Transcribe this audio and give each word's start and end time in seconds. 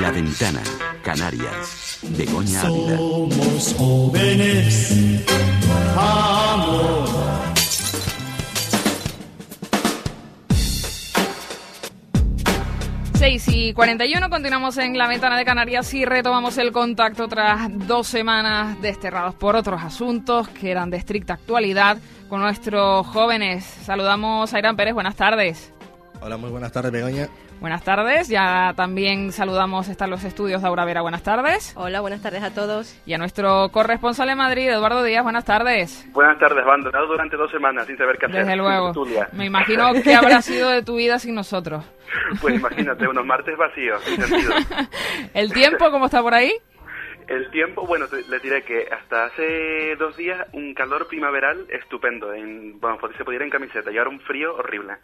La 0.00 0.10
Ventana, 0.10 0.62
Canarias, 1.02 1.98
Begoña 2.16 2.62
Ávila. 2.62 2.96
Somos 2.96 3.74
jóvenes, 3.76 5.26
amor. 5.94 7.08
Seis 13.12 13.46
y 13.48 13.74
41, 13.74 14.30
continuamos 14.30 14.78
en 14.78 14.96
la 14.96 15.06
ventana 15.06 15.36
de 15.36 15.44
Canarias 15.44 15.92
y 15.92 16.06
retomamos 16.06 16.56
el 16.56 16.72
contacto 16.72 17.28
tras 17.28 17.68
dos 17.86 18.06
semanas 18.06 18.80
desterrados 18.80 19.34
por 19.34 19.54
otros 19.54 19.82
asuntos 19.82 20.48
que 20.48 20.70
eran 20.70 20.88
de 20.88 20.96
estricta 20.96 21.34
actualidad 21.34 21.98
con 22.30 22.40
nuestros 22.40 23.06
jóvenes. 23.08 23.64
Saludamos 23.84 24.54
a 24.54 24.58
Irán 24.58 24.76
Pérez, 24.76 24.94
buenas 24.94 25.16
tardes. 25.16 25.74
Hola, 26.22 26.38
muy 26.38 26.48
buenas 26.50 26.72
tardes, 26.72 26.90
Begoña. 26.90 27.28
Buenas 27.60 27.82
tardes, 27.82 28.28
ya 28.28 28.72
también 28.76 29.32
saludamos, 29.32 29.88
están 29.88 30.10
los 30.10 30.22
estudios 30.22 30.62
de 30.62 30.68
Aura 30.68 30.84
Vera, 30.84 31.00
buenas 31.02 31.24
tardes. 31.24 31.72
Hola, 31.76 32.00
buenas 32.00 32.22
tardes 32.22 32.42
a 32.44 32.54
todos. 32.54 32.96
Y 33.04 33.14
a 33.14 33.18
nuestro 33.18 33.70
corresponsal 33.72 34.28
en 34.28 34.38
Madrid, 34.38 34.68
Eduardo 34.68 35.02
Díaz, 35.02 35.24
buenas 35.24 35.44
tardes. 35.44 36.06
Buenas 36.12 36.38
tardes, 36.38 36.62
abandonado 36.64 37.08
durante 37.08 37.36
dos 37.36 37.50
semanas 37.50 37.86
sin 37.88 37.96
saber 37.98 38.16
qué 38.16 38.26
hacer. 38.26 38.44
Desde 38.44 38.56
luego. 38.56 38.92
Me 39.32 39.46
imagino 39.46 39.92
que 40.04 40.14
habrá 40.14 40.40
sido 40.40 40.70
de 40.70 40.84
tu 40.84 40.96
vida 40.96 41.18
sin 41.18 41.34
nosotros. 41.34 41.84
Pues 42.40 42.54
imagínate, 42.54 43.06
unos 43.06 43.26
martes 43.26 43.54
vacíos, 43.58 44.00
sin 44.02 44.22
sentido. 44.22 44.52
¿El 45.34 45.52
tiempo 45.52 45.90
cómo 45.90 46.06
está 46.06 46.22
por 46.22 46.32
ahí? 46.32 46.50
El 47.26 47.50
tiempo, 47.50 47.86
bueno, 47.86 48.06
te- 48.08 48.22
les 48.30 48.40
diré 48.40 48.62
que 48.62 48.88
hasta 48.90 49.26
hace 49.26 49.94
dos 49.98 50.16
días 50.16 50.46
un 50.54 50.72
calor 50.72 51.06
primaveral 51.06 51.66
estupendo. 51.68 52.32
En, 52.32 52.80
bueno, 52.80 52.98
se 53.18 53.24
podía 53.24 53.36
ir 53.36 53.42
en 53.42 53.50
camiseta 53.50 53.90
y 53.92 53.98
ahora 53.98 54.08
un 54.08 54.20
frío 54.20 54.54
horrible. 54.54 54.94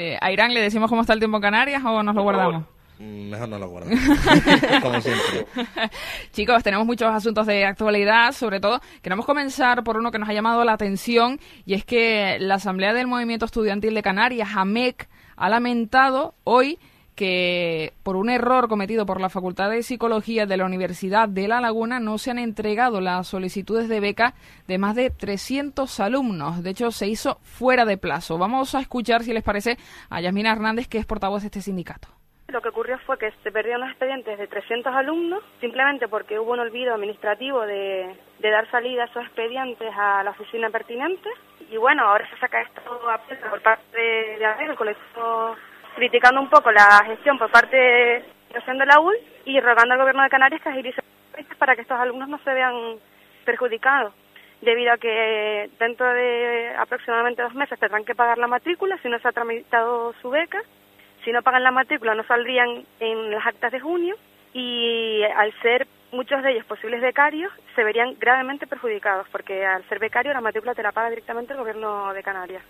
Eh, 0.00 0.16
a 0.20 0.30
Irán 0.30 0.54
le 0.54 0.62
decimos 0.62 0.88
cómo 0.88 1.00
está 1.00 1.12
el 1.12 1.18
tiempo 1.18 1.38
en 1.38 1.42
Canarias 1.42 1.82
o 1.84 2.04
nos 2.04 2.14
lo 2.14 2.22
Por 2.22 2.36
guardamos. 2.36 2.62
Mm, 3.00 3.30
Mejor 3.30 3.48
no 3.48 3.58
lo 3.58 3.68
guardo. 3.68 3.90
Como 4.82 5.00
siempre. 5.00 5.44
Chicos, 6.32 6.62
tenemos 6.62 6.86
muchos 6.86 7.08
asuntos 7.08 7.48
de 7.48 7.64
actualidad, 7.64 8.30
sobre 8.30 8.60
todo 8.60 8.80
queremos 9.02 9.26
comenzar 9.26 9.82
por 9.82 9.96
uno 9.96 10.12
que 10.12 10.20
nos 10.20 10.28
ha 10.28 10.32
llamado 10.32 10.64
la 10.64 10.74
atención 10.74 11.40
y 11.66 11.74
es 11.74 11.84
que 11.84 12.36
la 12.38 12.54
Asamblea 12.54 12.92
del 12.92 13.08
Movimiento 13.08 13.44
Estudiantil 13.44 13.92
de 13.92 14.02
Canarias, 14.02 14.50
AMEC, 14.54 15.08
ha 15.34 15.48
lamentado 15.48 16.34
hoy 16.44 16.78
que 17.18 17.94
por 18.04 18.14
un 18.14 18.30
error 18.30 18.68
cometido 18.68 19.04
por 19.04 19.20
la 19.20 19.28
Facultad 19.28 19.70
de 19.70 19.82
Psicología 19.82 20.46
de 20.46 20.56
la 20.56 20.64
Universidad 20.64 21.28
de 21.28 21.48
La 21.48 21.60
Laguna 21.60 21.98
no 21.98 22.16
se 22.16 22.30
han 22.30 22.38
entregado 22.38 23.00
las 23.00 23.26
solicitudes 23.26 23.88
de 23.88 23.98
beca 23.98 24.34
de 24.68 24.78
más 24.78 24.94
de 24.94 25.10
300 25.10 25.98
alumnos. 25.98 26.62
De 26.62 26.70
hecho, 26.70 26.92
se 26.92 27.08
hizo 27.08 27.38
fuera 27.42 27.84
de 27.84 27.98
plazo. 27.98 28.38
Vamos 28.38 28.76
a 28.76 28.80
escuchar, 28.80 29.24
si 29.24 29.32
les 29.32 29.42
parece, 29.42 29.78
a 30.10 30.20
Yasmina 30.20 30.52
Hernández, 30.52 30.86
que 30.86 30.98
es 30.98 31.06
portavoz 31.06 31.42
de 31.42 31.46
este 31.46 31.60
sindicato. 31.60 32.06
Lo 32.46 32.62
que 32.62 32.68
ocurrió 32.68 32.98
fue 33.00 33.18
que 33.18 33.32
se 33.42 33.50
perdieron 33.50 33.80
los 33.80 33.90
expedientes 33.90 34.38
de 34.38 34.46
300 34.46 34.94
alumnos 34.94 35.42
simplemente 35.60 36.06
porque 36.06 36.38
hubo 36.38 36.52
un 36.52 36.60
olvido 36.60 36.94
administrativo 36.94 37.66
de, 37.66 38.16
de 38.38 38.50
dar 38.50 38.70
salida 38.70 39.02
a 39.02 39.06
esos 39.06 39.24
expedientes 39.24 39.92
a 39.94 40.22
la 40.22 40.30
oficina 40.30 40.70
pertinente. 40.70 41.28
Y 41.68 41.76
bueno, 41.78 42.04
ahora 42.04 42.30
se 42.30 42.38
saca 42.38 42.62
esto 42.62 42.80
a 43.10 43.18
por 43.50 43.60
parte 43.60 43.98
de, 43.98 44.64
el 44.64 44.76
colectivo, 44.76 45.56
criticando 45.98 46.40
un 46.40 46.48
poco 46.48 46.70
la 46.70 47.02
gestión 47.06 47.36
por 47.38 47.50
parte 47.50 47.76
de 47.76 48.24
de 48.54 48.86
la 48.86 49.00
UL 49.00 49.16
y 49.44 49.60
rogando 49.60 49.94
al 49.94 50.00
gobierno 50.00 50.22
de 50.22 50.30
Canarias 50.30 50.62
que 50.62 50.68
agilice 50.68 51.02
para 51.58 51.74
que 51.74 51.82
estos 51.82 51.98
alumnos 51.98 52.28
no 52.28 52.38
se 52.38 52.54
vean 52.54 52.98
perjudicados 53.44 54.14
debido 54.60 54.92
a 54.92 54.98
que 54.98 55.68
dentro 55.78 56.06
de 56.12 56.72
aproximadamente 56.78 57.42
dos 57.42 57.54
meses 57.54 57.78
tendrán 57.80 58.04
que 58.04 58.14
pagar 58.14 58.38
la 58.38 58.46
matrícula 58.46 58.96
si 59.02 59.08
no 59.08 59.18
se 59.18 59.26
ha 59.26 59.32
tramitado 59.32 60.14
su 60.22 60.30
beca 60.30 60.62
si 61.24 61.32
no 61.32 61.42
pagan 61.42 61.64
la 61.64 61.72
matrícula 61.72 62.14
no 62.14 62.24
saldrían 62.24 62.84
en 63.00 63.30
las 63.32 63.46
actas 63.46 63.72
de 63.72 63.80
junio 63.80 64.14
y 64.52 65.22
al 65.36 65.52
ser 65.62 65.88
muchos 66.12 66.42
de 66.44 66.52
ellos 66.52 66.66
posibles 66.66 67.00
becarios 67.00 67.52
se 67.74 67.82
verían 67.82 68.14
gravemente 68.18 68.68
perjudicados 68.68 69.28
porque 69.30 69.66
al 69.66 69.86
ser 69.88 69.98
becario 69.98 70.32
la 70.32 70.40
matrícula 70.40 70.74
te 70.74 70.82
la 70.82 70.92
paga 70.92 71.10
directamente 71.10 71.52
el 71.52 71.58
gobierno 71.58 72.12
de 72.14 72.22
Canarias. 72.22 72.62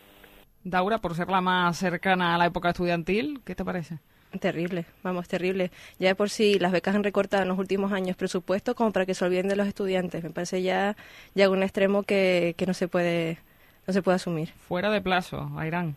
Daura, 0.71 0.99
por 0.99 1.15
ser 1.15 1.29
la 1.29 1.41
más 1.41 1.79
cercana 1.79 2.35
a 2.35 2.39
la 2.39 2.47
época 2.47 2.71
estudiantil, 2.71 3.41
¿qué 3.45 3.55
te 3.55 3.65
parece? 3.65 3.99
Terrible, 4.41 4.85
vamos, 5.03 5.27
terrible. 5.27 5.71
Ya 5.99 6.09
de 6.09 6.15
por 6.15 6.29
sí 6.29 6.59
las 6.59 6.71
becas 6.71 6.95
han 6.95 7.03
recortado 7.03 7.43
en 7.43 7.49
los 7.49 7.59
últimos 7.59 7.93
años 7.93 8.17
presupuesto 8.17 8.75
como 8.75 8.93
para 8.93 9.07
que 9.07 9.15
se 9.15 9.25
olviden 9.25 9.49
de 9.49 9.57
los 9.57 9.67
estudiantes. 9.67 10.23
Me 10.23 10.31
parece 10.31 10.63
ya, 10.63 10.97
ya 11.35 11.49
un 11.49 11.63
extremo 11.63 12.03
que, 12.03 12.55
que 12.59 12.67
no 12.67 12.75
se 12.75 12.89
puede 12.89 13.39
no 13.87 13.95
se 13.95 14.03
puede 14.03 14.17
asumir. 14.17 14.53
Fuera 14.69 14.91
de 14.91 15.01
plazo, 15.01 15.51
Airán. 15.57 15.97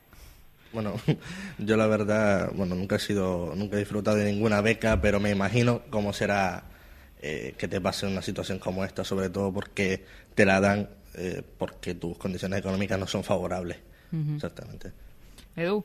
Bueno, 0.71 0.93
yo 1.57 1.75
la 1.75 1.87
verdad, 1.87 2.49
bueno, 2.53 2.73
nunca 2.73 2.95
he 2.95 2.99
sido, 2.99 3.53
nunca 3.55 3.75
he 3.75 3.79
disfrutado 3.79 4.15
de 4.15 4.31
ninguna 4.31 4.61
beca, 4.61 5.01
pero 5.01 5.19
me 5.19 5.29
imagino 5.29 5.81
cómo 5.89 6.13
será 6.13 6.63
eh, 7.21 7.53
que 7.57 7.67
te 7.67 7.81
pase 7.81 8.07
una 8.07 8.21
situación 8.21 8.59
como 8.59 8.85
esta, 8.85 9.03
sobre 9.03 9.29
todo 9.29 9.51
porque 9.51 10.05
te 10.35 10.45
la 10.45 10.61
dan 10.61 10.89
eh, 11.15 11.43
porque 11.57 11.93
tus 11.93 12.17
condiciones 12.17 12.59
económicas 12.59 12.97
no 12.97 13.07
son 13.07 13.25
favorables. 13.25 13.77
Exactamente. 14.35 14.91
Edu. 15.55 15.83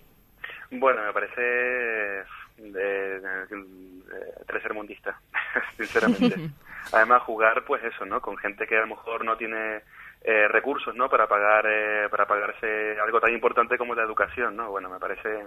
Bueno, 0.71 1.03
me 1.05 1.13
parece 1.13 1.41
de, 1.41 2.21
de- 2.59 3.21
de 3.21 4.45
tercermundista, 4.47 5.19
sinceramente. 5.77 6.51
Además, 6.93 7.23
jugar, 7.23 7.65
pues 7.65 7.83
eso, 7.85 8.05
¿no? 8.07 8.21
Con 8.21 8.37
gente 8.37 8.67
que 8.67 8.77
a 8.77 8.81
lo 8.83 8.87
mejor 8.89 9.25
no 9.25 9.37
tiene 9.37 9.81
eh, 10.23 10.49
recursos, 10.49 10.95
¿no? 10.95 11.09
Para 11.11 11.27
pagar, 11.27 11.65
eh, 11.69 12.09
para 12.11 12.27
pagarse 12.27 12.97
algo 13.01 13.21
tan 13.21 13.33
importante 13.33 13.77
como 13.77 13.95
la 13.95 14.03
educación, 14.05 14.55
¿no? 14.57 14.71
Bueno, 14.71 14.89
me 14.89 14.99
parece 15.01 15.47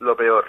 lo 0.00 0.16
peor. 0.16 0.46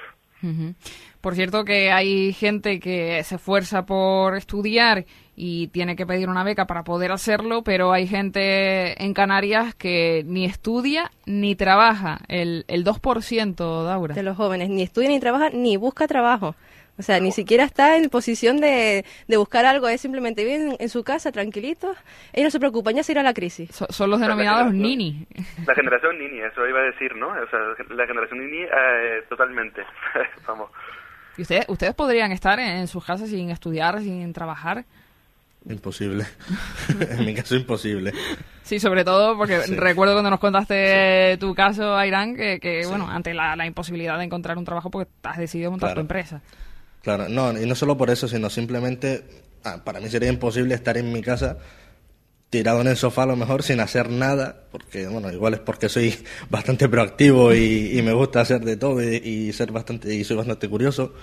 Por 1.22 1.36
cierto 1.36 1.66
que 1.66 1.92
hay 1.92 2.34
gente 2.34 2.80
que 2.80 3.24
se 3.24 3.36
esfuerza 3.36 3.86
por 3.86 4.38
estudiar 4.38 5.06
y 5.36 5.68
tiene 5.68 5.96
que 5.96 6.06
pedir 6.06 6.30
una 6.30 6.44
beca 6.44 6.66
para 6.66 6.84
poder 6.84 7.12
hacerlo, 7.12 7.64
pero 7.64 7.92
hay 7.92 8.08
gente 8.08 9.02
en 9.04 9.14
Canarias 9.14 9.76
que 9.76 10.24
ni 10.26 10.46
estudia 10.46 11.12
ni 11.26 11.56
trabaja. 11.56 12.20
El, 12.28 12.66
el 12.68 12.86
2%, 12.86 13.84
Daura. 13.84 14.16
De 14.16 14.24
los 14.24 14.38
jóvenes 14.38 14.70
ni 14.70 14.82
estudia 14.82 15.10
ni 15.10 15.20
trabaja 15.20 15.50
ni 15.50 15.78
busca 15.78 16.08
trabajo. 16.08 16.56
O 17.00 17.02
sea, 17.02 17.20
ni 17.22 17.32
siquiera 17.32 17.64
está 17.64 17.96
en 17.96 18.10
posición 18.10 18.60
de, 18.60 19.06
de 19.28 19.38
buscar 19.38 19.66
algo, 19.66 19.88
es 19.88 20.02
simplemente 20.02 20.44
viven 20.44 20.76
en 20.78 20.90
su 20.90 21.04
casa 21.06 21.32
tranquilitos. 21.32 21.96
Ellos 22.34 22.48
no 22.48 22.52
se 22.52 22.60
preocupan, 22.60 22.94
ya 22.96 23.04
se 23.04 23.14
irá 23.14 23.24
la 23.24 23.34
crisis. 23.34 23.72
So- 23.74 23.88
son 23.90 24.10
los 24.10 24.20
denominados 24.20 24.74
nini. 24.74 25.26
La 25.66 25.74
generación 25.74 26.20
Nini, 26.20 26.40
eso 26.42 26.68
iba 26.68 26.80
a 26.80 26.84
decir, 26.84 27.16
¿no? 27.16 27.28
O 27.30 27.50
sea, 27.50 27.59
la 27.96 28.06
generación 28.06 28.40
Nini, 28.46 28.64
eh, 28.64 29.24
totalmente. 29.30 29.82
Vamos. 30.48 30.70
¿Y 31.38 31.44
ustedes, 31.44 31.66
ustedes 31.70 31.96
podrían 31.96 32.34
estar 32.34 32.59
en, 32.59 32.68
en 32.78 32.88
sus 32.88 33.06
casas 33.06 33.30
sin 33.30 33.50
estudiar, 33.50 34.02
sin 34.02 34.34
trabajar? 34.34 34.84
Imposible. 35.70 36.26
en 37.12 37.26
mi 37.26 37.34
caso, 37.34 37.56
imposible. 37.56 38.12
Sí, 38.64 38.80
sobre 38.80 39.04
todo 39.06 39.38
porque 39.38 39.62
Sí. 39.62 39.76
recuerdo 39.76 40.14
cuando 40.16 40.30
nos 40.32 40.40
contaste 40.40 41.38
tu 41.40 41.56
caso, 41.56 41.96
Airán, 41.98 42.36
que, 42.36 42.59
que 42.59 42.86
bueno, 42.88 43.09
ante 43.09 43.34
la, 43.34 43.56
la 43.56 43.66
imposibilidad 43.66 44.18
de 44.18 44.26
encontrar 44.26 44.58
un 44.58 44.66
trabajo 44.66 44.90
porque 44.92 45.09
has 45.24 45.38
decidido 45.38 45.72
montar 45.72 45.94
tu 45.94 46.02
empresa. 46.02 46.42
Claro, 47.04 47.30
no, 47.30 47.52
y 47.60 47.66
no 47.66 47.76
solo 47.76 47.98
por 47.98 48.10
eso, 48.10 48.28
sino 48.28 48.50
simplemente, 48.50 49.24
ah, 49.64 49.82
para 49.84 50.00
mí 50.00 50.10
sería 50.10 50.30
imposible 50.30 50.76
estar 50.76 50.98
en 50.98 51.12
mi 51.14 51.22
casa 51.22 51.58
tirado 52.50 52.82
en 52.82 52.88
el 52.88 52.98
sofá 52.98 53.24
a 53.24 53.28
lo 53.28 53.36
mejor 53.36 53.62
sin 53.64 53.80
hacer 53.80 54.10
nada, 54.10 54.64
porque, 54.72 55.08
bueno, 55.08 55.32
igual 55.32 55.54
es 55.54 55.59
porque 55.59 55.88
soy 55.88 56.14
bastante 56.50 56.90
proactivo 56.90 57.54
y, 57.54 57.98
y 57.98 58.02
me 58.02 58.14
gusta 58.14 58.42
hacer 58.42 58.62
de 58.62 58.76
todo 58.76 59.02
y, 59.04 59.18
y 59.18 59.54
ser 59.54 59.72
bastante, 59.72 60.14
y 60.14 60.24
soy 60.24 60.38
bastante 60.38 60.68
curioso, 60.68 61.14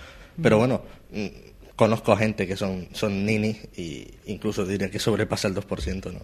pero 0.42 0.58
bueno, 0.58 0.82
mm, 1.10 1.26
conozco 1.74 2.12
a 2.12 2.16
gente 2.16 2.46
que 2.46 2.56
son, 2.56 2.88
son 2.92 3.24
ninis 3.26 3.68
y 3.76 4.06
incluso 4.26 4.64
diría 4.64 4.90
que 4.90 4.98
sobrepasa 5.00 5.48
el 5.48 5.54
2%, 5.54 6.12
¿no? 6.12 6.20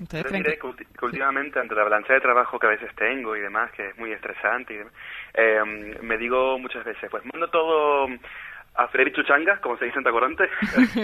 ¿Ustedes 0.00 0.24
Yo 0.24 0.30
diré 0.32 0.52
que- 0.52 0.58
que, 0.58 0.66
ulti- 0.66 0.86
que 0.98 1.04
últimamente, 1.06 1.58
ante 1.58 1.74
la 1.74 1.80
avalancha 1.82 2.12
de 2.14 2.20
trabajo 2.20 2.58
que 2.58 2.66
a 2.66 2.70
veces 2.70 2.90
tengo 2.96 3.36
y 3.36 3.40
demás, 3.40 3.70
que 3.72 3.88
es 3.90 3.98
muy 3.98 4.12
estresante, 4.12 4.74
y 4.74 4.76
demás, 4.78 4.92
eh, 5.34 5.98
me 6.02 6.16
digo 6.18 6.58
muchas 6.58 6.84
veces, 6.84 7.08
pues 7.10 7.22
mando 7.32 7.48
todo 7.50 8.06
a 8.74 8.88
freír 8.88 9.12
chuchangas, 9.12 9.60
como 9.60 9.76
se 9.76 9.86
dice 9.86 9.98
en 9.98 10.04
Tacoronte, 10.04 10.48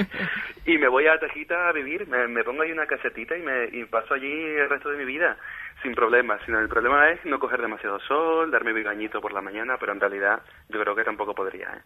y 0.67 0.79
me 0.79 0.89
voy 0.89 1.07
a 1.07 1.19
Tejita 1.19 1.69
a 1.69 1.73
vivir, 1.73 2.07
me, 2.09 2.27
me 2.29 2.45
pongo 2.45 2.63
ahí 2.63 2.73
una 2.73 2.87
casetita 2.87 3.37
y, 3.37 3.43
me, 3.43 3.67
y 3.73 3.85
paso 3.85 4.15
allí 4.15 4.33
el 4.33 4.69
resto 4.69 4.91
de 4.91 4.99
mi 4.99 5.05
vida 5.05 5.37
sin 5.83 5.95
problemas. 5.95 6.41
Sino 6.45 6.59
el 6.59 6.69
problema 6.69 7.11
es 7.11 7.25
no 7.25 7.39
coger 7.39 7.61
demasiado 7.61 7.99
sol, 8.01 8.51
darme 8.51 8.73
mi 8.73 8.83
bañito 8.83 9.21
por 9.21 9.33
la 9.33 9.41
mañana, 9.41 9.77
pero 9.79 9.93
en 9.93 10.01
realidad 10.01 10.41
yo 10.69 10.81
creo 10.81 10.95
que 10.95 11.05
tampoco 11.05 11.35
podría. 11.35 11.69
¿eh? 11.69 11.83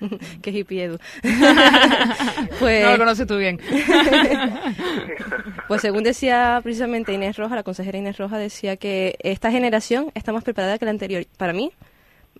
Qué 0.42 0.50
hippie 0.50 0.84
Edu. 0.84 0.98
pues, 2.60 2.84
No 2.84 2.92
lo 2.92 2.98
conoces 2.98 3.26
tú 3.26 3.36
bien. 3.36 3.58
Pues 5.66 5.82
según 5.82 6.02
decía 6.02 6.60
precisamente 6.62 7.12
Inés 7.12 7.36
Roja, 7.36 7.56
la 7.56 7.62
consejera 7.62 7.98
Inés 7.98 8.18
Roja 8.18 8.38
decía 8.38 8.76
que 8.76 9.16
esta 9.20 9.50
generación 9.50 10.10
está 10.14 10.32
más 10.32 10.44
preparada 10.44 10.78
que 10.78 10.84
la 10.84 10.92
anterior. 10.92 11.24
Para 11.36 11.52
mí 11.52 11.72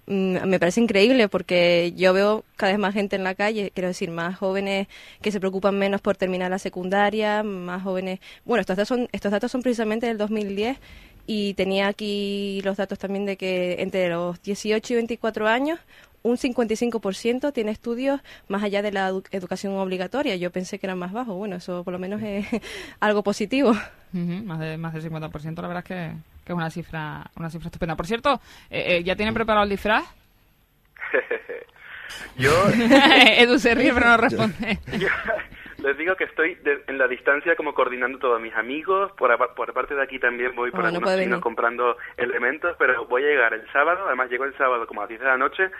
me 0.08 0.58
parece 0.58 0.80
increíble 0.80 1.28
porque 1.28 1.92
yo 1.96 2.12
veo 2.12 2.44
cada 2.56 2.72
vez 2.72 2.78
más 2.80 2.94
gente 2.94 3.16
en 3.16 3.24
la 3.24 3.34
calle, 3.34 3.70
quiero 3.74 3.88
decir, 3.88 4.10
más 4.10 4.36
jóvenes 4.38 4.88
que 5.20 5.30
se 5.32 5.38
preocupan 5.40 5.78
menos 5.78 6.00
por 6.00 6.16
terminar 6.16 6.50
la 6.50 6.58
secundaria, 6.58 7.42
más 7.42 7.82
jóvenes... 7.82 8.20
Bueno, 8.44 8.60
estos 8.62 8.76
datos 8.76 8.88
son, 8.88 9.08
estos 9.12 9.30
datos 9.32 9.52
son 9.52 9.62
precisamente 9.62 10.06
del 10.06 10.16
2010 10.18 10.78
y 11.26 11.52
tenía 11.54 11.88
aquí 11.88 12.60
los 12.64 12.78
datos 12.78 12.98
también 12.98 13.26
de 13.26 13.36
que 13.36 13.76
entre 13.82 14.08
los 14.08 14.40
18 14.42 14.92
y 14.92 14.96
24 14.96 15.46
años 15.46 15.78
un 16.22 16.36
55% 16.36 17.52
tiene 17.52 17.70
estudios 17.70 18.20
más 18.48 18.62
allá 18.62 18.82
de 18.82 18.90
la 18.92 19.10
edu- 19.10 19.24
educación 19.30 19.74
obligatoria. 19.74 20.34
Yo 20.36 20.50
pensé 20.50 20.78
que 20.78 20.86
eran 20.86 20.98
más 20.98 21.12
bajos. 21.12 21.36
Bueno, 21.36 21.56
eso 21.56 21.84
por 21.84 21.92
lo 21.92 21.98
menos 21.98 22.20
es 22.22 22.44
algo 23.00 23.22
positivo. 23.22 23.72
Más, 24.12 24.58
de, 24.58 24.76
más 24.78 24.94
del 24.94 25.04
50%, 25.04 25.62
la 25.62 25.68
verdad 25.68 25.78
es 25.78 25.84
que, 25.84 26.12
que 26.48 26.52
es 26.54 26.56
una 26.56 26.70
cifra, 26.70 27.22
una 27.36 27.50
cifra 27.50 27.66
estupenda. 27.68 27.94
Por 27.94 28.06
cierto, 28.06 28.40
eh, 28.70 28.96
eh, 28.96 29.04
¿ya 29.04 29.14
tienen 29.14 29.34
preparado 29.34 29.62
el 29.64 29.70
disfraz? 29.70 30.04
Yo, 32.36 32.50
Edu 33.36 33.58
se 33.58 33.74
ríe, 33.74 33.92
pero 33.92 34.06
no 34.06 34.16
responde. 34.16 34.78
yo 34.98 35.08
les 35.84 35.96
digo 35.98 36.16
que 36.16 36.24
estoy 36.24 36.54
de- 36.56 36.82
en 36.88 36.98
la 36.98 37.06
distancia 37.06 37.54
como 37.54 37.74
coordinando 37.74 38.18
todos 38.18 38.40
mis 38.40 38.54
amigos. 38.54 39.12
Por, 39.12 39.30
apa- 39.30 39.54
por 39.54 39.72
parte 39.74 39.94
de 39.94 40.02
aquí 40.02 40.18
también 40.18 40.54
voy 40.56 40.70
por 40.70 40.86
Ah, 40.86 40.90
no 40.90 41.06
algunos 41.06 41.40
comprando 41.40 41.96
elementos, 42.16 42.74
pero 42.78 43.04
voy 43.06 43.22
a 43.24 43.26
llegar 43.28 43.52
el 43.54 43.70
sábado. 43.72 44.04
Además, 44.06 44.30
llego 44.30 44.44
el 44.44 44.56
sábado 44.56 44.86
como 44.86 45.00
a 45.00 45.04
las 45.04 45.08
10 45.10 45.20
de 45.20 45.26
la 45.26 45.36
noche 45.36 45.70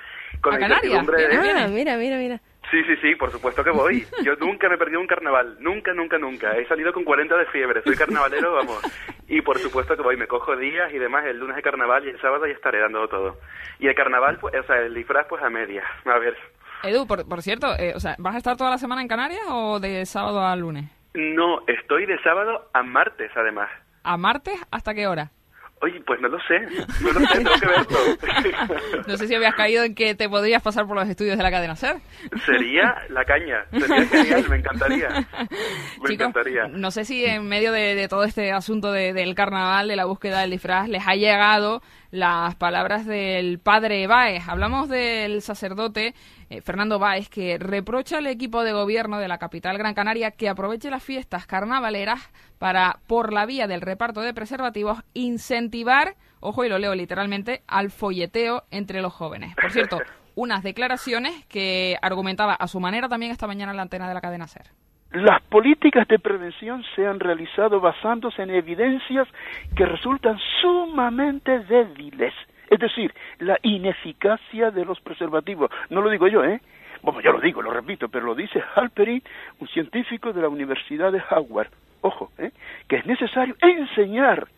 con 0.43 0.55
¿A 0.55 0.59
la 0.59 0.69
Canarias? 0.69 0.95
incertidumbre 1.03 1.23
de... 1.23 1.29
¿Vienes? 1.43 1.65
Ah, 1.65 1.69
mira, 1.69 1.97
mira, 1.97 2.17
mira. 2.19 2.41
Sí, 2.71 2.83
sí, 2.85 2.97
sí, 3.01 3.15
por 3.15 3.31
supuesto 3.31 3.65
que 3.65 3.71
voy. 3.71 4.07
Yo 4.25 4.37
nunca 4.37 4.69
me 4.69 4.75
he 4.75 4.79
perdido 4.79 5.01
un 5.01 5.07
carnaval, 5.07 5.57
nunca, 5.61 5.95
nunca, 5.95 6.19
nunca. 6.19 6.57
He 6.57 6.67
salido 6.67 6.93
con 6.93 7.05
40 7.05 7.37
de 7.37 7.47
fiebre, 7.47 7.83
soy 7.83 7.97
carnavalero, 7.97 8.55
vamos. 8.55 8.81
Y 9.29 9.43
por 9.43 9.59
supuesto 9.59 9.97
que 9.97 10.03
voy, 10.03 10.17
me 10.17 10.27
cojo 10.27 10.57
días 10.57 10.93
y 10.93 10.99
demás, 10.99 11.25
el 11.27 11.39
lunes 11.39 11.57
de 11.57 11.63
carnaval 11.63 12.07
y 12.07 12.11
el 12.11 12.21
sábado 12.21 12.47
ya 12.47 12.53
estaré 12.53 12.81
dando 12.81 13.07
todo. 13.09 13.37
Y 13.79 13.89
el 13.89 13.95
carnaval, 13.95 14.39
pues, 14.39 14.55
o 14.55 14.63
sea, 14.65 14.77
el 14.81 14.95
disfraz, 14.95 15.27
pues 15.29 15.43
a 15.43 15.51
medias. 15.51 15.85
A 16.05 16.19
ver, 16.19 16.37
Edu, 16.83 17.07
por, 17.07 17.29
por 17.29 17.43
cierto, 17.43 17.75
eh, 17.79 17.93
o 17.95 18.01
sea, 18.01 18.15
¿vas 18.19 18.35
a 18.35 18.39
estar 18.39 18.57
toda 18.57 18.71
la 18.71 18.79
semana 18.79 19.03
en 19.03 19.09
Canarias 19.09 19.43
o 19.49 19.81
de 19.81 20.07
sábado 20.07 20.41
a 20.41 20.55
lunes? 20.57 20.85
no, 21.15 21.61
estoy 21.67 22.07
de 22.07 22.21
sábado 22.23 22.69
a 22.73 22.83
martes, 22.83 23.31
además. 23.35 23.69
¿A 24.05 24.17
martes 24.17 24.55
hasta 24.71 24.95
qué 24.95 25.07
hora? 25.07 25.33
Oye, 25.81 26.01
pues 26.05 26.21
no 26.21 26.29
lo 26.29 26.39
sé, 26.41 26.61
no 27.03 27.13
lo 27.13 27.21
sé, 27.21 27.35
tengo 27.39 27.51
que 27.61 27.67
verlo. 27.67 29.05
No 29.07 29.17
sé 29.17 29.29
si 29.29 29.35
habías 29.35 29.55
caído 29.55 29.85
en 29.85 29.95
que 29.95 30.15
te 30.15 30.29
podrías 30.29 30.61
pasar 30.63 30.87
por 30.87 30.97
los 30.97 31.09
estudios 31.09 31.37
de 31.37 31.43
la 31.43 31.51
cadena 31.51 31.77
SER. 31.77 31.97
Sería 32.45 32.97
la 33.11 33.25
caña, 33.25 33.65
sería 33.71 34.05
genial, 34.07 34.49
me 34.49 34.57
encantaría. 34.57 35.09
Me 35.39 36.09
Chicos, 36.09 36.11
encantaría. 36.29 36.67
no 36.69 36.91
sé 36.91 37.05
si 37.05 37.25
en 37.25 37.47
medio 37.49 37.73
de, 37.73 37.95
de 37.95 38.09
todo 38.09 38.25
este 38.25 38.51
asunto 38.53 38.91
de- 38.93 39.13
del 39.13 39.35
carnaval, 39.35 39.89
de 39.89 39.97
la 39.97 40.05
búsqueda 40.05 40.41
del 40.41 40.51
disfraz, 40.51 40.89
les 40.89 41.07
ha 41.07 41.15
llegado 41.15 41.81
las 42.11 42.55
palabras 42.57 43.07
del 43.07 43.59
padre 43.59 44.07
Báez. 44.07 44.49
Hablamos 44.49 44.89
del 44.89 45.43
sacerdote 45.43 46.15
eh, 46.51 46.61
Fernando 46.63 46.99
Báez, 46.99 47.29
que 47.29 47.59
reprocha 47.59 48.19
al 48.19 48.27
equipo 48.27 48.63
de 48.63 48.73
gobierno 48.73 49.19
de 49.19 49.29
la 49.29 49.39
capital 49.39 49.79
Gran 49.79 49.95
Canaria 49.95 50.31
que 50.31 50.49
aproveche 50.49 50.91
las 50.91 51.03
fiestas 51.03 51.47
carnavaleras 51.47 52.33
para, 52.59 52.99
por 53.07 53.33
la 53.33 53.47
vía 53.47 53.67
del 53.67 53.81
reparto 53.81 54.21
de 54.21 54.35
preservativos, 54.35 55.03
incentivar, 55.15 56.15
ojo 56.41 56.65
y 56.65 56.69
lo 56.69 56.79
leo 56.79 56.95
literalmente, 56.95 57.63
al 57.67 57.91
folleteo 57.91 58.63
entre 58.71 59.03
los 59.03 59.13
jóvenes. 59.13 59.55
Por 59.57 59.71
cierto, 59.73 59.99
unas 60.35 60.63
declaraciones 60.63 61.45
que 61.47 61.97
argumentaba 62.01 62.55
a 62.55 62.69
su 62.69 62.81
manera 62.81 63.09
también 63.09 63.33
esta 63.33 63.47
mañana 63.47 63.73
en 63.73 63.77
la 63.77 63.83
antena 63.83 64.09
de 64.09 64.15
la 64.15 64.21
cadena 64.21 64.47
SER. 64.47 64.67
Las 65.13 65.43
políticas 65.45 66.07
de 66.07 66.19
prevención 66.19 66.85
se 66.95 67.07
han 67.07 67.19
realizado 67.19 67.81
basándose 67.81 68.43
en 68.43 68.51
evidencias 68.51 69.27
que 69.75 69.87
resultan 69.87 70.39
sumamente 70.61 71.61
débiles. 71.61 72.35
Es 72.69 72.79
decir, 72.79 73.15
la 73.39 73.59
ineficacia 73.63 74.71
de 74.71 74.85
los 74.85 75.01
preservativos. 75.01 75.71
No 75.91 76.01
lo 76.01 76.11
digo 76.11 76.29
yo, 76.29 76.45
¿eh? 76.45 76.61
Bueno, 77.03 77.21
yo 77.21 77.33
lo 77.33 77.41
digo, 77.41 77.63
lo 77.63 77.71
repito, 77.71 78.09
pero 78.09 78.27
lo 78.27 78.35
dice 78.35 78.63
Halperin, 78.75 79.23
un 79.61 79.69
científico 79.69 80.33
de 80.33 80.43
la 80.43 80.49
Universidad 80.49 81.13
de 81.13 81.23
Howard. 81.31 81.71
Ojo, 82.01 82.31
¿eh? 82.39 82.51
Que 82.89 82.97
es 82.97 83.07
necesario 83.07 83.57
enseñar 83.61 84.49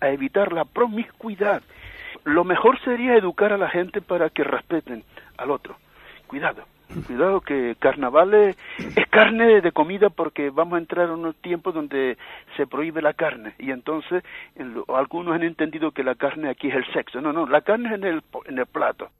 a 0.00 0.08
evitar 0.08 0.52
la 0.52 0.64
promiscuidad. 0.64 1.62
Lo 2.24 2.44
mejor 2.44 2.80
sería 2.80 3.16
educar 3.16 3.52
a 3.52 3.58
la 3.58 3.68
gente 3.68 4.00
para 4.00 4.30
que 4.30 4.44
respeten 4.44 5.04
al 5.36 5.50
otro. 5.50 5.76
Cuidado, 6.26 6.64
cuidado 7.06 7.40
que 7.40 7.76
carnaval 7.78 8.34
es, 8.34 8.56
es 8.78 9.06
carne 9.08 9.60
de 9.60 9.72
comida 9.72 10.08
porque 10.10 10.50
vamos 10.50 10.74
a 10.76 10.80
entrar 10.80 11.06
en 11.06 11.12
unos 11.12 11.36
tiempos 11.36 11.74
donde 11.74 12.16
se 12.56 12.66
prohíbe 12.66 13.02
la 13.02 13.14
carne 13.14 13.54
y 13.58 13.70
entonces 13.70 14.22
en 14.56 14.74
lo- 14.74 14.84
algunos 14.96 15.34
han 15.34 15.42
entendido 15.42 15.90
que 15.92 16.02
la 16.04 16.14
carne 16.14 16.50
aquí 16.50 16.68
es 16.68 16.74
el 16.76 16.92
sexo. 16.92 17.20
No, 17.20 17.32
no, 17.32 17.46
la 17.46 17.60
carne 17.62 17.88
es 17.88 17.94
en 17.94 18.04
el, 18.04 18.22
en 18.46 18.58
el 18.58 18.66
plato. 18.66 19.10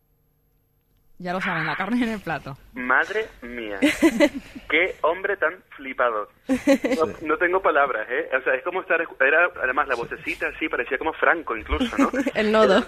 Ya 1.22 1.34
lo 1.34 1.40
saben, 1.42 1.66
la 1.66 1.76
carne 1.76 2.02
en 2.02 2.12
el 2.12 2.20
plato. 2.20 2.56
Madre 2.72 3.26
mía, 3.42 3.78
qué 4.70 4.94
hombre 5.02 5.36
tan 5.36 5.52
flipado. 5.76 6.28
No, 6.48 7.26
no 7.28 7.36
tengo 7.36 7.60
palabras, 7.60 8.06
¿eh? 8.10 8.30
O 8.38 8.42
sea, 8.42 8.54
es 8.54 8.62
como 8.64 8.80
estar, 8.80 9.02
era 9.20 9.50
además 9.62 9.86
la 9.86 9.96
vocecita 9.96 10.46
así, 10.48 10.66
parecía 10.70 10.96
como 10.96 11.12
Franco 11.12 11.54
incluso, 11.58 11.94
¿no? 11.98 12.10
El 12.34 12.50
nodo. 12.50 12.82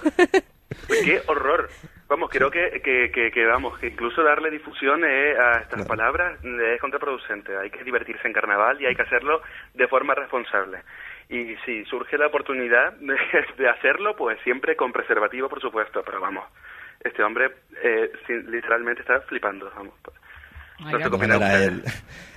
Qué 1.05 1.23
horror. 1.27 1.69
Vamos, 2.09 2.31
creo 2.31 2.51
que, 2.51 2.83
que, 2.85 3.11
que, 3.11 3.31
que, 3.31 3.47
vamos, 3.47 3.79
que 3.79 3.89
incluso 3.89 4.23
darle 4.23 4.51
difusión 4.51 5.03
eh, 5.05 5.35
a 5.39 5.61
estas 5.61 5.87
palabras 5.87 6.39
es 6.45 6.81
contraproducente. 6.81 7.57
Hay 7.57 7.71
que 7.71 7.85
divertirse 7.85 8.27
en 8.27 8.35
carnaval 8.35 8.81
y 8.81 8.87
hay 8.87 8.95
que 8.95 9.03
hacerlo 9.03 9.41
de 9.75 9.89
forma 9.89 10.15
responsable. 10.15 10.81
Y 11.31 11.57
si 11.65 11.85
surge 11.87 12.19
la 12.19 12.27
oportunidad 12.27 12.93
de, 13.01 13.17
de 13.57 13.69
hacerlo, 13.69 14.15
pues 14.17 14.39
siempre 14.45 14.77
con 14.77 14.93
preservativo, 14.93 15.49
por 15.49 15.61
supuesto. 15.61 16.03
Pero 16.05 16.21
vamos, 16.21 16.45
este 17.03 17.23
hombre 17.23 17.51
eh, 17.83 18.13
literalmente 18.29 19.01
está 19.03 19.21
flipando. 19.23 19.71
Vamos. 19.75 19.95
No 20.81 20.99
ustedes. 20.99 21.69
el, 21.69 21.83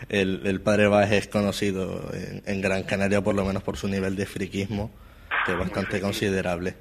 el, 0.10 0.48
el 0.48 0.62
padre 0.62 0.88
Báez 0.88 1.12
es 1.12 1.28
conocido 1.28 2.12
en, 2.14 2.44
en 2.46 2.62
Gran 2.62 2.84
Canaria 2.84 3.22
por 3.22 3.36
lo 3.36 3.44
menos 3.44 3.64
por 3.64 3.78
su 3.78 3.88
nivel 3.88 4.16
de 4.16 4.26
friquismo, 4.26 4.92
que 5.46 5.54
es 5.54 5.58
bastante 5.58 6.00
considerable, 6.00 6.76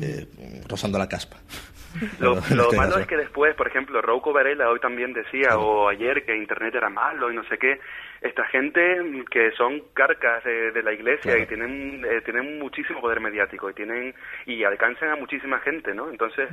eh, 0.00 0.26
rozando 0.68 0.98
la 0.98 1.08
caspa. 1.08 1.38
Lo, 2.20 2.38
este 2.38 2.54
malo 2.54 2.70
caso- 2.90 2.98
es 3.00 3.06
que 3.06 3.16
después, 3.16 3.54
por 3.54 3.66
ejemplo, 3.66 4.00
Rouco 4.02 4.32
Varela 4.32 4.68
hoy 4.70 4.78
también 4.78 5.14
decía, 5.14 5.56
o 5.58 5.88
ayer, 5.88 6.24
que 6.24 6.36
Internet 6.36 6.74
era 6.74 6.90
malo 6.90 7.32
y 7.32 7.34
no 7.34 7.42
sé 7.44 7.56
qué. 7.58 7.80
Esta 8.20 8.44
gente 8.46 9.24
que 9.30 9.52
son 9.52 9.80
carcas 9.94 10.44
de, 10.44 10.72
de 10.72 10.82
la 10.82 10.92
iglesia 10.92 11.22
Claro. 11.32 11.42
y 11.42 11.46
tienen 11.46 12.04
eh, 12.04 12.20
tienen 12.24 12.58
muchísimo 12.58 13.00
poder 13.00 13.20
mediático 13.20 13.70
y 13.70 13.74
tienen 13.74 14.14
y 14.44 14.64
alcanzan 14.64 15.10
a 15.10 15.16
muchísima 15.16 15.60
gente, 15.60 15.94
¿no? 15.94 16.10
Entonces, 16.10 16.48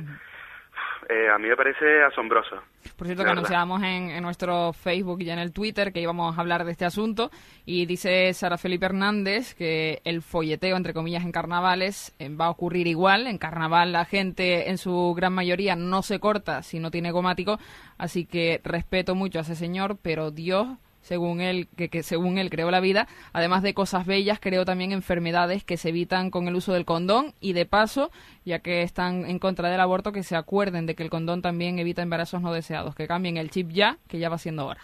eh, 1.08 1.28
a 1.32 1.38
mí 1.38 1.48
me 1.48 1.56
parece 1.56 2.02
asombroso. 2.02 2.56
Por 2.96 3.06
cierto, 3.06 3.24
que 3.24 3.30
anunciábamos 3.30 3.82
en, 3.82 4.10
en 4.10 4.22
nuestro 4.22 4.72
Facebook 4.72 5.20
y 5.20 5.30
en 5.30 5.38
el 5.38 5.52
Twitter 5.52 5.92
que 5.92 6.00
íbamos 6.00 6.36
a 6.36 6.40
hablar 6.40 6.64
de 6.64 6.72
este 6.72 6.84
asunto 6.84 7.30
y 7.64 7.86
dice 7.86 8.32
Sara 8.32 8.58
Felipe 8.58 8.86
Hernández 8.86 9.54
que 9.54 10.00
el 10.04 10.22
folleteo, 10.22 10.76
entre 10.76 10.94
comillas, 10.94 11.24
en 11.24 11.32
carnavales 11.32 12.14
eh, 12.18 12.28
va 12.28 12.46
a 12.46 12.50
ocurrir 12.50 12.86
igual. 12.86 13.26
En 13.26 13.38
carnaval 13.38 13.92
la 13.92 14.04
gente 14.04 14.70
en 14.70 14.78
su 14.78 15.14
gran 15.16 15.32
mayoría 15.32 15.76
no 15.76 16.02
se 16.02 16.20
corta 16.20 16.62
si 16.62 16.78
no 16.78 16.90
tiene 16.90 17.10
gomático, 17.10 17.58
así 17.98 18.24
que 18.24 18.60
respeto 18.64 19.14
mucho 19.14 19.38
a 19.38 19.42
ese 19.42 19.56
señor, 19.56 19.98
pero 20.00 20.30
Dios 20.30 20.68
según 21.06 21.40
él, 21.40 21.68
que, 21.76 21.88
que 21.88 22.02
según 22.02 22.36
él 22.36 22.50
creó 22.50 22.72
la 22.72 22.80
vida, 22.80 23.06
además 23.32 23.62
de 23.62 23.74
cosas 23.74 24.06
bellas, 24.06 24.40
creó 24.40 24.64
también 24.64 24.90
enfermedades 24.90 25.62
que 25.62 25.76
se 25.76 25.90
evitan 25.90 26.30
con 26.30 26.48
el 26.48 26.56
uso 26.56 26.72
del 26.72 26.84
condón 26.84 27.32
y 27.40 27.52
de 27.52 27.64
paso, 27.64 28.10
ya 28.44 28.58
que 28.58 28.82
están 28.82 29.24
en 29.24 29.38
contra 29.38 29.70
del 29.70 29.78
aborto, 29.78 30.10
que 30.10 30.24
se 30.24 30.34
acuerden 30.34 30.84
de 30.84 30.96
que 30.96 31.04
el 31.04 31.10
condón 31.10 31.42
también 31.42 31.78
evita 31.78 32.02
embarazos 32.02 32.42
no 32.42 32.52
deseados, 32.52 32.96
que 32.96 33.06
cambien 33.06 33.36
el 33.36 33.50
chip 33.50 33.70
ya, 33.70 33.98
que 34.08 34.18
ya 34.18 34.28
va 34.28 34.38
siendo 34.38 34.66
hora. 34.66 34.80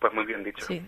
Pues 0.00 0.12
muy 0.12 0.26
bien 0.26 0.42
dicho. 0.42 0.66
Sí, 0.66 0.82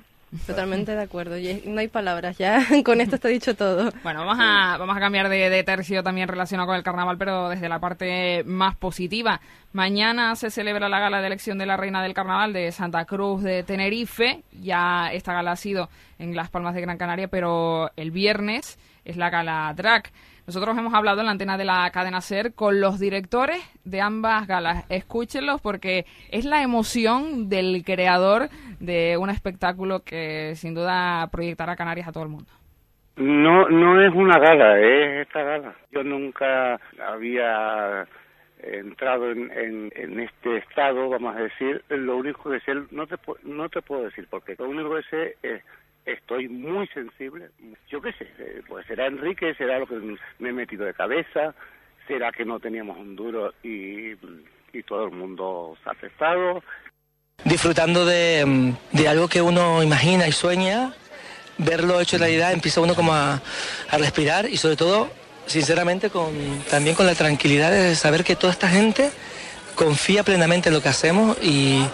totalmente 0.47 0.95
de 0.95 1.03
acuerdo. 1.03 1.37
No 1.67 1.81
hay 1.81 1.89
palabras, 1.89 2.39
ya 2.39 2.65
con 2.85 3.01
esto 3.01 3.17
está 3.17 3.29
dicho 3.29 3.55
todo. 3.55 3.93
Bueno, 4.03 4.25
vamos 4.25 4.39
a, 4.41 4.77
vamos 4.79 4.97
a 4.97 5.01
cambiar 5.01 5.29
de, 5.29 5.51
de 5.51 5.65
tercio 5.65 6.03
también 6.03 6.29
relacionado 6.29 6.67
con 6.67 6.77
el 6.77 6.83
carnaval, 6.83 7.19
pero 7.19 7.49
desde 7.49 7.69
la 7.69 7.79
parte 7.79 8.43
más 8.45 8.77
positiva. 8.77 9.41
Mañana 9.73 10.37
se 10.37 10.51
celebra 10.51 10.89
la 10.89 11.01
gala 11.01 11.21
de 11.21 11.27
elección 11.27 11.59
de 11.59 11.67
la 11.67 11.77
reina 11.77 12.03
del 12.03 12.15
carnaval 12.15 12.53
de 12.53 12.73
Santa 12.73 13.05
Cruz 13.05 13.43
de 13.43 13.63
Tenerife. 13.63 14.43
Ya 14.61 15.13
esta 15.13 15.33
gala 15.33 15.53
ha 15.53 15.57
sido 15.57 15.89
en 16.19 16.37
Las 16.37 16.51
Palmas 16.51 16.75
de 16.75 16.83
Gran 16.83 16.99
Canaria, 16.99 17.29
pero 17.29 17.91
el 17.97 18.11
viernes 18.11 18.79
es 19.05 19.17
la 19.17 19.31
gala 19.31 19.73
drag. 19.77 20.11
Nosotros 20.47 20.77
hemos 20.77 20.93
hablado 20.93 21.21
en 21.21 21.27
la 21.27 21.33
antena 21.33 21.57
de 21.57 21.65
la 21.65 21.89
cadena 21.93 22.21
SER 22.21 22.53
con 22.55 22.81
los 22.81 22.99
directores 22.99 23.59
de 23.85 24.01
ambas 24.01 24.49
galas. 24.49 24.85
Escúchenlos 24.91 25.61
porque 25.61 26.05
es 26.31 26.45
la 26.45 26.63
emoción 26.63 27.49
del 27.49 27.85
creador 27.85 28.49
de 28.81 29.17
un 29.17 29.31
espectáculo 29.31 30.01
que 30.05 30.55
sin 30.57 30.75
duda 30.75 31.29
proyectará 31.31 31.77
Canarias 31.77 32.09
a 32.09 32.13
todo 32.13 32.25
el 32.25 32.31
mundo. 32.31 32.51
No, 33.17 33.69
no 33.69 34.03
es 34.03 34.13
una 34.15 34.39
gala, 34.41 34.81
es 34.81 35.27
esta 35.27 35.43
gala. 35.43 35.75
Yo 35.93 36.03
nunca 36.03 36.81
había 37.07 38.07
entrado 38.63 39.31
en, 39.31 39.51
en, 39.53 39.93
en 39.95 40.21
este 40.21 40.57
estado, 40.57 41.09
vamos 41.09 41.37
a 41.37 41.41
decir. 41.41 41.85
Lo 41.89 42.17
único 42.17 42.51
que 42.51 42.59
sé, 42.61 42.75
no 42.91 43.07
te, 43.07 43.17
no 43.45 43.69
te 43.69 43.81
puedo 43.83 44.05
decir, 44.05 44.27
porque 44.29 44.57
lo 44.59 44.69
único 44.69 44.97
que 44.97 45.03
sé 45.03 45.37
es 45.43 45.63
estoy 46.05 46.49
muy 46.49 46.87
sensible. 46.89 47.49
Yo 47.89 48.01
qué 48.01 48.13
sé, 48.13 48.29
eh, 48.39 48.63
pues 48.69 48.87
será 48.87 49.07
Enrique, 49.07 49.55
será 49.55 49.79
lo 49.79 49.87
que 49.87 49.97
me 50.39 50.49
he 50.49 50.53
metido 50.53 50.85
de 50.85 50.95
cabeza, 50.95 51.55
será 52.07 52.33
que 52.33 52.45
no 52.45 52.59
teníamos 52.59 52.99
un 52.99 53.15
duro 53.17 53.53
y, 53.63 54.13
y 54.73 54.83
todo 54.87 55.05
el 55.07 55.13
mundo 55.13 55.77
se 55.83 55.89
ha 55.89 55.93
afectado. 55.93 56.63
disfrutando 57.45 58.05
de, 58.05 58.45
mm, 58.47 58.97
de 58.97 59.09
algo 59.09 59.29
que 59.29 59.43
uno 59.43 59.83
imagina 59.83 60.27
y 60.29 60.33
sueña, 60.33 60.93
verlo 61.59 62.01
hecho 62.01 62.19
realidad, 62.19 62.53
empieza 62.53 62.81
uno 62.81 62.95
como 62.95 63.13
a, 63.13 63.41
a 63.91 63.99
respirar 63.99 64.49
y 64.49 64.57
sobre 64.57 64.77
todo, 64.77 65.11
sinceramente, 65.47 66.11
con, 66.11 66.33
también 66.71 66.97
con 66.97 67.07
la 67.07 67.15
tranquilidad 67.15 67.71
de 67.71 67.95
saber 67.95 68.25
que 68.25 68.37
toda 68.37 68.53
esta 68.53 68.69
gente 68.69 69.11
confía 69.75 70.23
plenamente 70.23 70.69
en 70.69 70.75
lo 70.75 70.83
que 70.83 70.89
hacemos 70.89 71.37
y, 71.43 71.85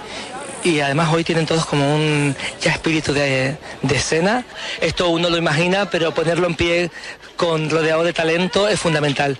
y 0.65 0.81
además 0.81 1.13
hoy 1.13 1.25
tienen 1.25 1.47
todos 1.47 1.67
como 1.67 1.95
un 1.95 2.35
ya 2.61 2.73
espíritu 2.73 3.13
de, 3.13 3.57
de 3.83 3.95
escena. 3.95 4.45
Esto 4.81 5.11
uno 5.11 5.31
lo 5.31 5.37
imagina, 5.37 5.91
pero 5.91 6.13
ponerlo 6.13 6.47
en 6.47 6.55
pie 6.55 6.91
con 7.37 7.71
rodeado 7.71 8.03
de 8.05 8.13
talento 8.13 8.69
es 8.69 8.81
fundamental. 8.81 9.39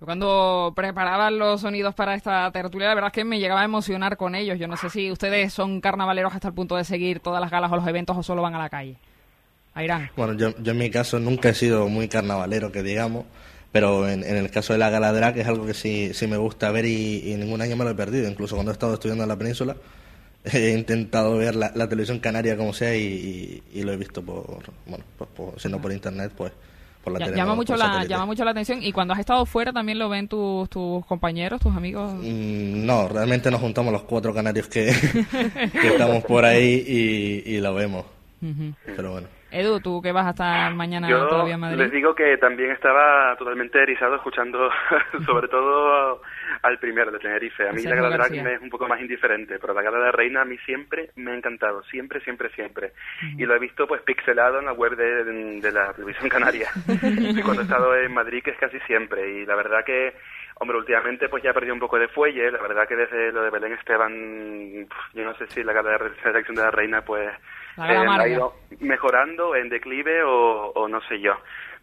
Yo 0.00 0.06
cuando 0.06 0.72
preparaban 0.74 1.38
los 1.38 1.60
sonidos 1.60 1.94
para 1.94 2.14
esta 2.14 2.50
tertulia, 2.52 2.88
la 2.88 2.94
verdad 2.94 3.08
es 3.08 3.14
que 3.14 3.24
me 3.24 3.38
llegaba 3.38 3.60
a 3.60 3.64
emocionar 3.64 4.16
con 4.16 4.34
ellos. 4.34 4.58
Yo 4.58 4.66
no 4.66 4.76
sé 4.76 4.88
si 4.88 5.10
ustedes 5.10 5.52
son 5.52 5.80
carnavaleros 5.80 6.34
hasta 6.34 6.48
el 6.48 6.54
punto 6.54 6.76
de 6.76 6.84
seguir 6.84 7.20
todas 7.20 7.40
las 7.40 7.50
galas 7.50 7.70
o 7.70 7.76
los 7.76 7.86
eventos 7.86 8.16
o 8.16 8.22
solo 8.22 8.40
van 8.40 8.54
a 8.54 8.58
la 8.58 8.70
calle. 8.70 8.96
Airán. 9.74 10.10
Bueno, 10.16 10.32
yo, 10.32 10.54
yo 10.58 10.72
en 10.72 10.78
mi 10.78 10.90
caso 10.90 11.18
nunca 11.20 11.50
he 11.50 11.54
sido 11.54 11.88
muy 11.88 12.08
carnavalero, 12.08 12.72
que 12.72 12.82
digamos, 12.82 13.26
pero 13.72 14.08
en, 14.08 14.24
en 14.24 14.36
el 14.36 14.50
caso 14.50 14.72
de 14.72 14.78
la 14.78 14.90
gala 14.90 15.12
drag 15.12 15.38
es 15.38 15.46
algo 15.46 15.66
que 15.66 15.74
sí, 15.74 16.12
sí 16.14 16.26
me 16.26 16.38
gusta 16.38 16.70
ver 16.70 16.86
y, 16.86 17.30
y 17.30 17.34
ningún 17.36 17.60
año 17.60 17.76
me 17.76 17.84
lo 17.84 17.90
he 17.90 17.94
perdido. 17.94 18.28
Incluso 18.28 18.56
cuando 18.56 18.72
he 18.72 18.74
estado 18.74 18.94
estudiando 18.94 19.22
en 19.22 19.28
la 19.28 19.36
península, 19.36 19.76
he 20.52 20.70
intentado 20.76 21.36
ver 21.36 21.54
la, 21.54 21.70
la 21.74 21.88
televisión 21.88 22.18
canaria 22.20 22.56
como 22.56 22.72
sea 22.72 22.94
y, 22.96 23.02
y- 23.72 23.80
y 23.80 23.82
lo 23.82 23.92
he 23.92 23.96
visto 23.96 24.22
por, 24.22 24.44
bueno, 24.86 25.04
pues 25.18 25.30
por, 25.30 25.60
si 25.60 25.68
no 25.68 25.80
por 25.80 25.92
internet, 25.92 26.32
pues 26.36 26.52
por 27.04 27.12
la 27.14 27.18
Ya- 27.20 27.24
tele. 27.26 27.36
llama, 27.38 27.50
no, 27.52 27.56
mucho 27.56 27.72
por 27.72 27.78
la, 27.78 27.86
satélite. 27.86 28.08
llama 28.10 28.26
mucho 28.26 28.44
la 28.44 28.50
atención. 28.50 28.82
Y 28.82 28.92
cuando 28.92 29.14
has 29.14 29.20
estado 29.20 29.44
fuera 29.46 29.72
también 29.72 29.98
lo 29.98 30.08
ven 30.08 30.28
tus, 30.28 30.68
tus 30.70 31.04
compañeros, 31.06 31.60
tus 31.60 31.74
amigos. 31.74 32.12
Mm, 32.14 32.84
No, 32.86 33.08
realmente 33.08 33.50
nos 33.50 33.60
juntamos 33.60 33.92
los 33.92 34.02
cuatro 34.02 34.32
canarios 34.34 34.68
que, 34.68 34.90
que 35.80 35.88
estamos 35.88 36.24
por 36.24 36.44
ahí 36.44 36.84
y, 36.86 37.54
y 37.56 37.60
lo 37.60 37.74
vemos. 37.74 38.04
Ujú. 38.42 38.74
Pero 38.96 39.12
bueno. 39.12 39.28
Edu, 39.52 39.80
tú 39.80 40.00
que 40.00 40.12
vas 40.12 40.26
a 40.26 40.30
estar 40.30 40.72
mañana 40.74 41.08
Yo 41.10 41.26
todavía 41.26 41.54
en 41.54 41.60
Madrid. 41.60 41.78
les 41.78 41.90
digo 41.90 42.14
que 42.14 42.36
también 42.38 42.70
estaba 42.70 43.34
totalmente 43.36 43.82
erizado 43.82 44.14
escuchando, 44.14 44.58
sobre 45.26 45.48
todo 45.48 46.22
al 46.62 46.78
primero 46.78 47.10
de 47.10 47.18
Tenerife. 47.18 47.68
A 47.68 47.72
mí 47.72 47.80
Sergio 47.80 48.02
la 48.02 48.02
gala 48.02 48.16
drag 48.16 48.28
García. 48.28 48.42
me 48.42 48.54
es 48.54 48.60
un 48.60 48.70
poco 48.70 48.88
más 48.88 49.00
indiferente, 49.00 49.58
pero 49.58 49.74
la 49.74 49.82
gala 49.82 49.98
de 49.98 50.04
la 50.04 50.12
reina 50.12 50.42
a 50.42 50.44
mí 50.44 50.56
siempre 50.58 51.10
me 51.16 51.32
ha 51.32 51.34
encantado, 51.34 51.82
siempre, 51.84 52.20
siempre, 52.20 52.50
siempre. 52.50 52.92
Y 53.36 53.44
lo 53.44 53.54
he 53.54 53.58
visto 53.58 53.86
pues 53.86 54.02
pixelado 54.02 54.58
en 54.58 54.66
la 54.66 54.72
web 54.72 54.96
de, 54.96 55.24
de 55.60 55.72
la 55.72 55.92
televisión 55.92 56.28
canaria. 56.28 56.70
y 56.86 57.42
cuando 57.42 57.62
he 57.62 57.64
estado 57.64 57.96
en 57.96 58.12
Madrid, 58.12 58.42
que 58.42 58.50
es 58.50 58.58
casi 58.58 58.78
siempre. 58.80 59.40
Y 59.40 59.46
la 59.46 59.54
verdad 59.54 59.84
que, 59.84 60.14
hombre, 60.56 60.78
últimamente 60.78 61.28
pues 61.28 61.42
ya 61.42 61.50
he 61.50 61.54
perdido 61.54 61.74
un 61.74 61.80
poco 61.80 61.98
de 61.98 62.08
fuelle. 62.08 62.50
La 62.50 62.60
verdad 62.60 62.86
que 62.88 62.96
desde 62.96 63.32
lo 63.32 63.42
de 63.42 63.50
Belén 63.50 63.72
Esteban, 63.72 64.88
yo 65.14 65.24
no 65.24 65.34
sé 65.34 65.46
si 65.48 65.62
la 65.62 65.72
gala 65.72 65.98
de 65.98 66.10
selección 66.22 66.56
de 66.56 66.62
la 66.62 66.70
reina 66.70 67.02
pues 67.02 67.28
eh, 67.28 67.36
ha 67.78 68.28
ido 68.28 68.54
mejorando, 68.80 69.54
en 69.54 69.68
declive 69.68 70.22
o, 70.22 70.72
o 70.74 70.88
no 70.88 71.00
sé 71.02 71.20
yo. 71.20 71.34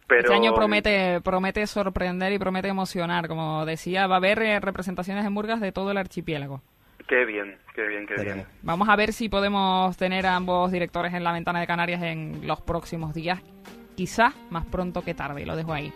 Pero 0.08 0.22
Este 0.22 0.34
año 0.34 0.54
promete, 0.54 1.20
promete 1.20 1.66
sorprender 1.66 2.32
y 2.32 2.38
promete 2.38 2.68
emocionar. 2.68 3.28
Como 3.28 3.66
decía, 3.66 4.06
va 4.06 4.14
a 4.14 4.18
haber 4.18 4.42
eh, 4.42 4.58
representaciones 4.58 5.24
en 5.24 5.32
Murgas 5.32 5.60
de 5.60 5.70
todo 5.70 5.90
el 5.90 5.98
archipiélago. 5.98 6.62
Qué 7.06 7.26
bien, 7.26 7.56
qué 7.74 7.86
bien, 7.86 8.06
qué 8.06 8.22
bien. 8.22 8.46
Vamos 8.62 8.88
a 8.88 8.96
ver 8.96 9.12
si 9.12 9.28
podemos 9.28 9.96
tener 9.96 10.26
a 10.26 10.34
ambos 10.34 10.72
directores 10.72 11.12
en 11.12 11.24
la 11.24 11.32
ventana 11.32 11.60
de 11.60 11.66
Canarias 11.66 12.02
en 12.02 12.46
los 12.46 12.60
próximos 12.62 13.14
días. 13.14 13.40
Quizá 13.96 14.32
más 14.50 14.64
pronto 14.66 15.02
que 15.02 15.12
tarde, 15.12 15.44
lo 15.44 15.56
dejo 15.56 15.72
ahí. 15.74 15.92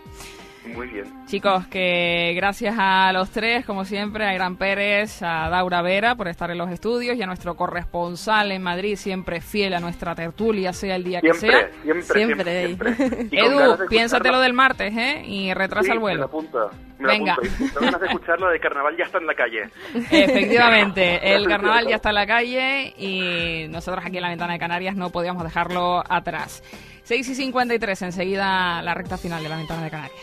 Muy 0.65 0.87
bien. 0.87 1.05
Chicos, 1.25 1.67
que 1.67 2.33
gracias 2.35 2.75
a 2.77 3.11
los 3.13 3.29
tres, 3.31 3.65
como 3.65 3.83
siempre, 3.85 4.25
a 4.25 4.33
Irán 4.33 4.55
Pérez, 4.55 5.21
a 5.21 5.49
Daura 5.49 5.81
Vera 5.81 6.15
por 6.15 6.27
estar 6.27 6.49
en 6.51 6.57
los 6.57 6.69
estudios 6.71 7.17
y 7.17 7.21
a 7.21 7.25
nuestro 7.25 7.55
corresponsal 7.55 8.51
en 8.51 8.61
Madrid, 8.63 8.95
siempre 8.95 9.41
fiel 9.41 9.73
a 9.73 9.79
nuestra 9.79 10.15
tertulia, 10.15 10.71
sea 10.73 10.95
el 10.95 11.03
día 11.03 11.21
que 11.21 11.33
sea. 11.33 11.69
siempre, 11.83 12.03
siempre, 12.03 12.65
siempre. 12.67 12.91
Edu, 13.31 13.77
de 13.77 13.87
piénsate 13.87 14.29
escucharlo. 14.29 14.31
lo 14.31 14.39
del 14.39 14.53
martes, 14.53 14.93
¿eh? 14.95 15.23
Y 15.25 15.53
retrasa 15.53 15.85
Sí, 15.85 15.91
el 15.91 15.97
Me 15.97 16.01
vuelo. 16.01 16.29
me 16.31 17.03
lo 17.07 17.09
Venga. 17.09 17.35
ganas 17.81 17.99
de 17.99 18.07
escucharlo 18.07 18.47
de 18.49 18.59
carnaval 18.61 18.95
ya 18.97 19.03
está 19.03 19.17
en 19.17 19.27
la 19.27 19.33
calle. 19.35 19.69
Efectivamente, 20.11 21.33
el 21.35 21.47
carnaval 21.47 21.87
ya 21.87 21.95
está 21.97 22.09
en 22.09 22.15
la 22.15 22.27
calle 22.27 22.93
y 22.97 23.67
nosotros 23.69 24.05
aquí 24.05 24.17
en 24.17 24.23
la 24.23 24.29
ventana 24.29 24.53
de 24.53 24.59
Canarias 24.59 24.95
no 24.95 25.09
podíamos 25.09 25.43
dejarlo 25.43 26.03
atrás. 26.07 26.63
6 27.03 27.27
y 27.27 27.35
53, 27.35 28.01
enseguida 28.03 28.81
la 28.81 28.93
recta 28.93 29.17
final 29.17 29.43
de 29.43 29.49
la 29.49 29.57
ventana 29.57 29.83
de 29.83 29.89
Canarias. 29.89 30.19